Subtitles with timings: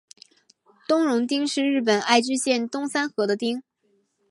[0.87, 3.61] 东荣町是日本爱知县东三河的町。